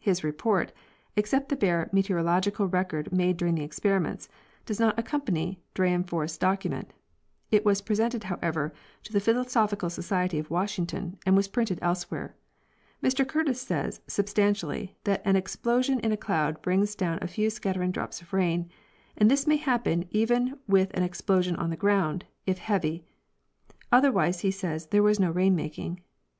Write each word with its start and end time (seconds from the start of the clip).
His 0.00 0.24
report 0.24 0.72
(ex 1.16 1.30
cept 1.30 1.48
the 1.48 1.54
bare 1.54 1.88
meteorologic 1.92 2.58
record 2.72 3.12
made 3.12 3.36
during 3.36 3.54
the 3.54 3.62
experiments) 3.62 4.28
does 4.64 4.80
not 4.80 4.98
accompany 4.98 5.62
Dyrenforth's 5.76 6.36
document. 6.38 6.92
It 7.52 7.64
was 7.64 7.82
presented, 7.82 8.24
however, 8.24 8.74
to 9.04 9.12
the 9.12 9.20
Philosophical 9.20 9.88
Society 9.88 10.40
of 10.40 10.50
Washington, 10.50 11.18
and 11.24 11.36
was 11.36 11.46
printed 11.46 11.78
elsewhere. 11.82 12.34
Mr 13.00 13.24
Curtis 13.24 13.60
says, 13.60 14.00
substantially, 14.08 14.96
that 15.04 15.22
an 15.24 15.36
explo 15.36 15.84
sion 15.84 16.00
in 16.00 16.10
a 16.10 16.16
cloud 16.16 16.60
brings 16.62 16.96
down 16.96 17.20
a 17.22 17.28
few 17.28 17.48
scattering 17.48 17.92
drops 17.92 18.20
of 18.20 18.32
rain, 18.32 18.68
and 19.16 19.30
this 19.30 19.46
may 19.46 19.56
happen 19.56 20.06
even 20.10 20.58
with 20.66 20.90
an 20.96 21.04
explosion 21.04 21.54
on 21.54 21.70
the 21.70 21.76
ground, 21.76 22.24
if 22.44 22.58
heavy. 22.58 23.04
Otherwise 23.92 24.40
he 24.40 24.50
says 24.50 24.86
there 24.86 25.04
was 25.04 25.20
no 25.20 25.30
rain 25.30 25.54
making. 25.54 26.00